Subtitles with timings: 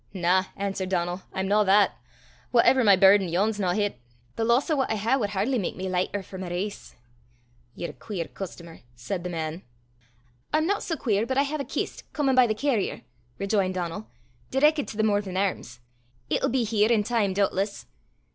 [0.15, 1.95] "Na," answered Donal, "I'm no that.
[2.49, 3.99] Whatever my burden, yon's no hit.
[4.35, 6.95] The loss o' what I hae wad hardly mak me lichter for my race."
[7.75, 9.61] "Ye're a queer customer!" said the man.
[10.51, 13.03] "I'm no sae queer but I hae a kist comin' by the carrier,"
[13.37, 14.07] rejoined Donal,
[14.49, 15.77] "direckit to the Morven Airms.
[16.31, 17.85] It'll be here in time doobtless."